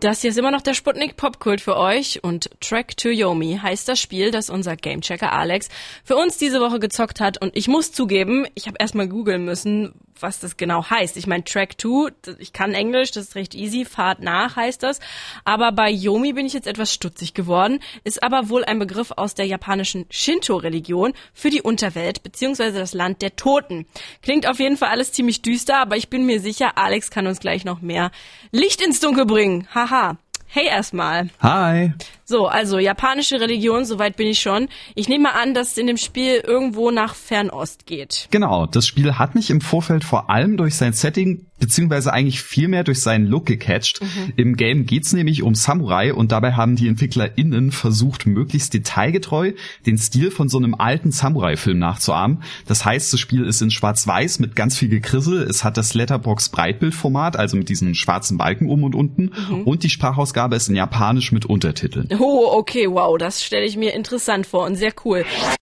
[0.00, 3.88] Das hier ist immer noch der Sputnik Popkult für euch und Track to Yomi heißt
[3.88, 5.68] das Spiel, das unser Gamechecker Alex
[6.02, 9.94] für uns diese Woche gezockt hat und ich muss zugeben, ich habe erstmal googeln müssen,
[10.18, 11.16] was das genau heißt.
[11.16, 14.98] Ich meine Track 2, ich kann Englisch, das ist recht easy, Fahrt nach heißt das,
[15.44, 19.34] aber bei Yomi bin ich jetzt etwas stutzig geworden, ist aber wohl ein Begriff aus
[19.34, 23.86] der japanischen Shinto-Religion für die Unterwelt beziehungsweise das Land der Toten.
[24.22, 27.38] Klingt auf jeden Fall alles ziemlich düster, aber ich bin mir sicher, Alex kann uns
[27.38, 28.10] gleich noch mehr
[28.50, 29.68] Licht ins Dunkel bringen.
[29.84, 30.23] Haha.
[30.54, 31.30] Hey erstmal.
[31.42, 31.94] Hi.
[32.26, 34.68] So, also japanische Religion, soweit bin ich schon.
[34.94, 38.28] Ich nehme an, dass es in dem Spiel irgendwo nach Fernost geht.
[38.30, 42.68] Genau, das Spiel hat mich im Vorfeld vor allem durch sein Setting beziehungsweise eigentlich viel
[42.68, 44.02] mehr durch seinen Look gecatcht.
[44.02, 44.32] Mhm.
[44.36, 49.52] Im Game geht's nämlich um Samurai und dabei haben die EntwicklerInnen versucht, möglichst detailgetreu
[49.86, 52.42] den Stil von so einem alten Samurai-Film nachzuahmen.
[52.66, 55.42] Das heißt, das Spiel ist in schwarz-weiß mit ganz viel Gekrissel.
[55.42, 59.30] Es hat das Letterbox Breitbildformat, also mit diesen schwarzen Balken um und unten.
[59.48, 59.62] Mhm.
[59.62, 62.08] Und die Sprachausgabe ist in Japanisch mit Untertiteln.
[62.18, 65.24] Oh, okay, wow, das stelle ich mir interessant vor und sehr cool.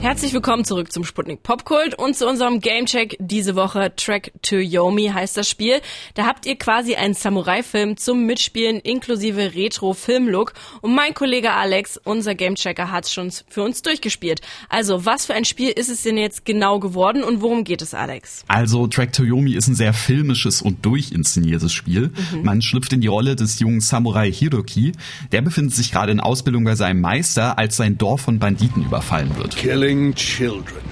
[0.05, 3.91] Herzlich willkommen zurück zum Sputnik Popkult und zu unserem Gamecheck diese Woche.
[3.95, 5.81] Track to Yomi heißt das Spiel.
[6.13, 12.35] Da habt ihr quasi einen Samurai-Film zum Mitspielen inklusive Retro-Film-Look und mein Kollege Alex, unser
[12.35, 14.41] Gamechecker, hat's schon für uns durchgespielt.
[14.69, 17.95] Also, was für ein Spiel ist es denn jetzt genau geworden und worum geht es,
[17.95, 18.43] Alex?
[18.47, 22.11] Also, Track to Yomi ist ein sehr filmisches und durchinszeniertes Spiel.
[22.31, 22.43] Mhm.
[22.43, 24.91] Man schlüpft in die Rolle des jungen Samurai Hiroki.
[25.31, 29.35] Der befindet sich gerade in Ausbildung bei seinem Meister, als sein Dorf von Banditen überfallen
[29.37, 29.55] wird.
[29.55, 30.83] Killing children.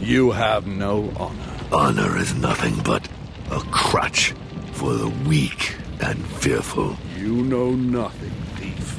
[0.00, 1.56] You have no honor.
[1.72, 3.06] Honor is nothing but
[3.50, 4.34] a crutch
[4.72, 6.96] for the weak and fearful.
[7.16, 8.98] You know nothing, thief.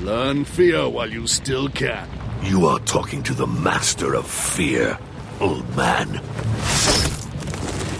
[0.00, 2.08] Learn fear while you still can.
[2.42, 4.98] You are talking to the master of fear,
[5.40, 6.20] old man.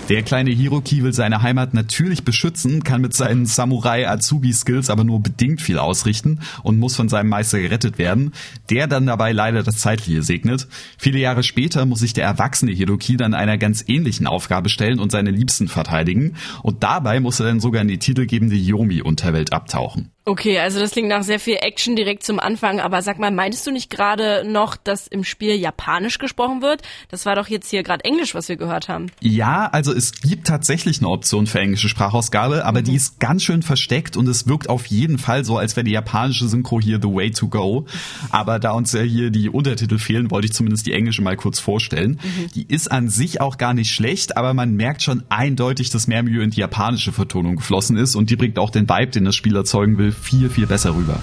[0.09, 5.61] Der kleine Hiroki will seine Heimat natürlich beschützen, kann mit seinen Samurai-Azubi-Skills aber nur bedingt
[5.61, 8.33] viel ausrichten und muss von seinem Meister gerettet werden,
[8.71, 10.67] der dann dabei leider das Zeitliche segnet.
[10.97, 15.13] Viele Jahre später muss sich der erwachsene Hiroki dann einer ganz ähnlichen Aufgabe stellen und
[15.13, 20.11] seine Liebsten verteidigen und dabei muss er dann sogar in die titelgebende Yomi-Unterwelt abtauchen.
[20.29, 23.67] Okay, also das klingt nach sehr viel Action direkt zum Anfang, aber sag mal, meintest
[23.67, 26.83] du nicht gerade noch, dass im Spiel Japanisch gesprochen wird?
[27.09, 29.07] Das war doch jetzt hier gerade Englisch, was wir gehört haben.
[29.21, 32.85] Ja, also es gibt tatsächlich eine Option für englische Sprachausgabe, aber mhm.
[32.85, 35.93] die ist ganz schön versteckt und es wirkt auf jeden Fall so, als wäre die
[35.93, 37.87] japanische Synchro hier the way to go.
[38.29, 41.59] Aber da uns ja hier die Untertitel fehlen, wollte ich zumindest die englische mal kurz
[41.59, 42.21] vorstellen.
[42.23, 42.49] Mhm.
[42.55, 46.23] Die ist an sich auch gar nicht schlecht, aber man merkt schon eindeutig, dass mehr
[46.23, 49.35] Mühe in die japanische Vertonung geflossen ist und die bringt auch den Vibe, den das
[49.35, 51.15] Spiel erzeugen will, viel, viel besser rüber.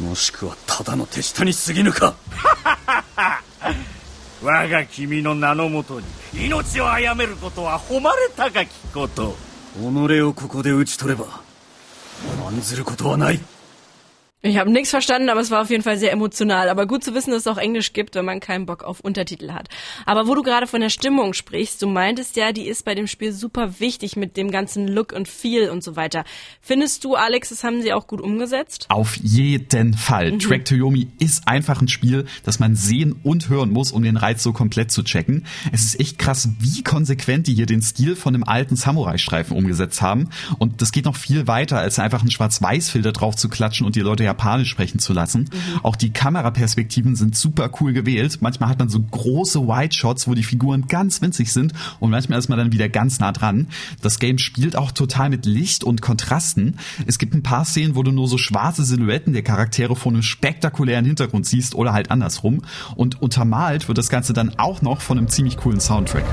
[0.00, 2.14] もしくはただの手下に過ぎぬか。
[4.42, 9.36] 我が君の名のもとに命を殺めることは誉れ高きこと。
[9.76, 11.40] 己をここで討ち取れば
[12.46, 13.40] 案ずることはない
[14.46, 16.68] Ich habe nichts verstanden, aber es war auf jeden Fall sehr emotional.
[16.68, 19.52] Aber gut zu wissen, dass es auch Englisch gibt, wenn man keinen Bock auf Untertitel
[19.52, 19.70] hat.
[20.04, 23.06] Aber wo du gerade von der Stimmung sprichst, du meintest ja, die ist bei dem
[23.06, 26.24] Spiel super wichtig mit dem ganzen Look und Feel und so weiter.
[26.60, 28.84] Findest du, Alex, das haben sie auch gut umgesetzt?
[28.90, 30.32] Auf jeden Fall.
[30.32, 30.40] Mhm.
[30.40, 34.18] Track to Yomi ist einfach ein Spiel, das man sehen und hören muss, um den
[34.18, 35.46] Reiz so komplett zu checken.
[35.72, 40.02] Es ist echt krass, wie konsequent die hier den Stil von einem alten Samurai-Streifen umgesetzt
[40.02, 40.28] haben.
[40.58, 44.00] Und das geht noch viel weiter, als einfach einen Schwarz-Weiß-Filter drauf zu klatschen und die
[44.00, 45.42] Leute ja Japanisch sprechen zu lassen.
[45.42, 45.80] Mhm.
[45.82, 48.38] Auch die Kameraperspektiven sind super cool gewählt.
[48.40, 52.38] Manchmal hat man so große Wide Shots, wo die Figuren ganz winzig sind und manchmal
[52.38, 53.68] ist man dann wieder ganz nah dran.
[54.02, 56.78] Das Game spielt auch total mit Licht und Kontrasten.
[57.06, 60.22] Es gibt ein paar Szenen, wo du nur so schwarze Silhouetten der Charaktere vor einem
[60.22, 62.62] spektakulären Hintergrund siehst oder halt andersrum.
[62.96, 66.24] Und untermalt wird das Ganze dann auch noch von einem ziemlich coolen Soundtrack.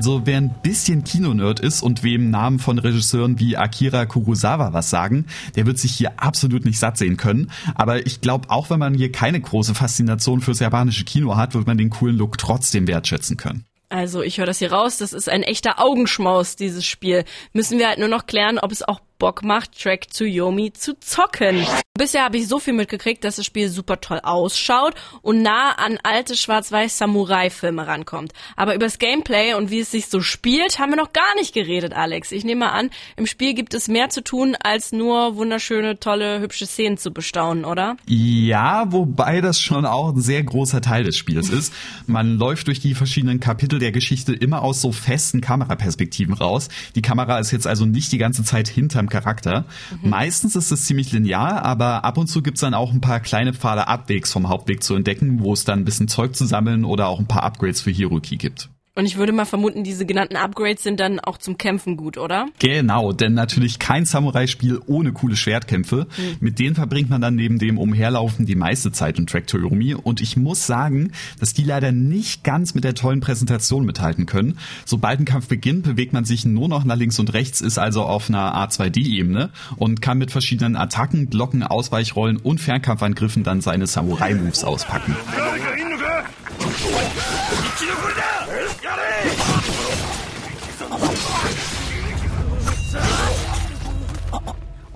[0.00, 4.88] Also wer ein bisschen Kinonerd ist und wem Namen von Regisseuren wie Akira Kurosawa was
[4.88, 7.50] sagen, der wird sich hier absolut nicht satt sehen können.
[7.74, 11.66] Aber ich glaube, auch wenn man hier keine große Faszination fürs japanische Kino hat, wird
[11.66, 13.66] man den coolen Look trotzdem wertschätzen können.
[13.90, 17.26] Also ich höre das hier raus, das ist ein echter Augenschmaus, dieses Spiel.
[17.52, 20.98] Müssen wir halt nur noch klären, ob es auch Bock macht, Track to Yomi zu
[20.98, 21.64] zocken.
[21.96, 25.98] Bisher habe ich so viel mitgekriegt, dass das Spiel super toll ausschaut und nah an
[26.02, 28.32] alte Schwarz-Weiß-Samurai-Filme rankommt.
[28.56, 31.92] Aber übers Gameplay und wie es sich so spielt, haben wir noch gar nicht geredet,
[31.92, 32.32] Alex.
[32.32, 36.64] Ich nehme an, im Spiel gibt es mehr zu tun, als nur wunderschöne, tolle, hübsche
[36.64, 37.98] Szenen zu bestaunen, oder?
[38.06, 41.74] Ja, wobei das schon auch ein sehr großer Teil des Spiels ist.
[42.06, 46.70] Man läuft durch die verschiedenen Kapitel der Geschichte immer aus so festen Kameraperspektiven raus.
[46.94, 49.66] Die Kamera ist jetzt also nicht die ganze Zeit hinterm Charakter.
[50.02, 50.10] Mhm.
[50.10, 53.52] Meistens ist es ziemlich linear, aber ab und zu gibt's dann auch ein paar kleine
[53.52, 57.08] Pfade abwegs vom Hauptweg zu entdecken, wo es dann ein bisschen Zeug zu sammeln oder
[57.08, 58.70] auch ein paar Upgrades für Hiroki gibt.
[59.00, 62.48] Und ich würde mal vermuten, diese genannten Upgrades sind dann auch zum Kämpfen gut, oder?
[62.58, 66.06] Genau, denn natürlich kein Samurai-Spiel ohne coole Schwertkämpfe.
[66.18, 66.36] Mhm.
[66.40, 69.94] Mit denen verbringt man dann neben dem Umherlaufen die meiste Zeit in Track Yomi.
[69.94, 74.58] Und ich muss sagen, dass die leider nicht ganz mit der tollen Präsentation mithalten können.
[74.84, 78.02] Sobald ein Kampf beginnt, bewegt man sich nur noch nach links und rechts, ist also
[78.02, 84.62] auf einer A2D-Ebene und kann mit verschiedenen Attacken, Blocken, Ausweichrollen und Fernkampfangriffen dann seine Samurai-Moves
[84.62, 85.16] auspacken.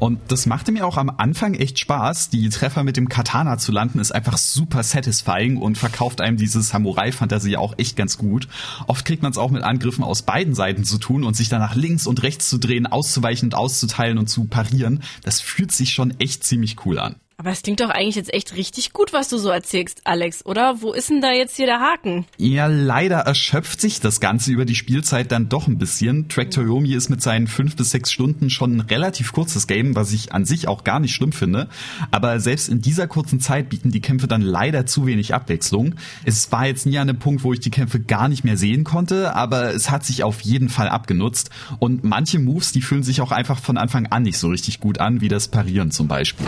[0.04, 2.28] Und das machte mir auch am Anfang echt Spaß.
[2.28, 6.60] Die Treffer mit dem Katana zu landen ist einfach super satisfying und verkauft einem diese
[6.60, 8.46] Samurai-Fantasie auch echt ganz gut.
[8.86, 11.60] Oft kriegt man es auch mit Angriffen aus beiden Seiten zu tun und sich dann
[11.60, 15.02] nach links und rechts zu drehen, auszuweichen und auszuteilen und zu parieren.
[15.22, 17.16] Das fühlt sich schon echt ziemlich cool an.
[17.36, 20.80] Aber es klingt doch eigentlich jetzt echt richtig gut, was du so erzählst, Alex, oder?
[20.82, 22.26] Wo ist denn da jetzt hier der Haken?
[22.38, 26.28] Ja, leider erschöpft sich das Ganze über die Spielzeit dann doch ein bisschen.
[26.28, 30.12] Track Toyomi ist mit seinen fünf bis sechs Stunden schon ein relativ kurzes Game, was
[30.12, 31.68] ich an sich auch gar nicht schlimm finde.
[32.12, 35.96] Aber selbst in dieser kurzen Zeit bieten die Kämpfe dann leider zu wenig Abwechslung.
[36.24, 38.84] Es war jetzt nie an einem Punkt, wo ich die Kämpfe gar nicht mehr sehen
[38.84, 41.50] konnte, aber es hat sich auf jeden Fall abgenutzt.
[41.80, 44.98] Und manche Moves, die fühlen sich auch einfach von Anfang an nicht so richtig gut
[44.98, 46.46] an, wie das Parieren zum Beispiel.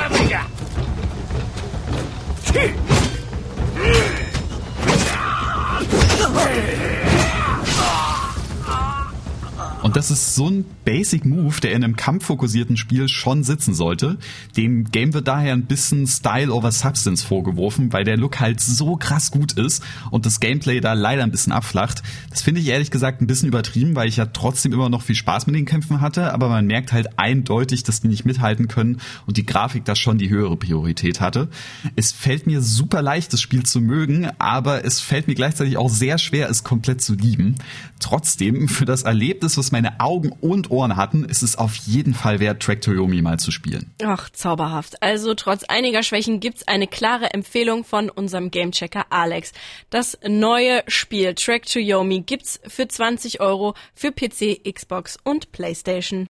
[2.56, 2.85] Und
[9.96, 14.19] das ist so ein Basic Move, der in einem kampffokussierten Spiel schon sitzen sollte.
[14.54, 18.96] Dem Game wird daher ein bisschen Style over Substance vorgeworfen, weil der Look halt so
[18.96, 22.02] krass gut ist und das Gameplay da leider ein bisschen abflacht.
[22.28, 25.14] Das finde ich ehrlich gesagt ein bisschen übertrieben, weil ich ja trotzdem immer noch viel
[25.14, 29.00] Spaß mit den Kämpfen hatte, aber man merkt halt eindeutig, dass die nicht mithalten können
[29.25, 31.48] und die Grafik da schon die höhere Priorität hatte.
[31.94, 35.88] Es fällt mir super leicht, das Spiel zu mögen, aber es fällt mir gleichzeitig auch
[35.88, 37.54] sehr schwer, es komplett zu lieben.
[37.98, 42.40] Trotzdem, für das Erlebnis, was meine Augen und Ohren hatten, ist es auf jeden Fall
[42.40, 43.92] wert, Track Toyomi mal zu spielen.
[44.02, 45.02] Ach, zauberhaft.
[45.02, 49.52] Also trotz einiger Schwächen gibt's eine klare Empfehlung von unserem Gamechecker Alex.
[49.90, 56.24] Das neue Spiel Track to Yomi gibt's für 20 Euro für PC, Xbox und Playstation.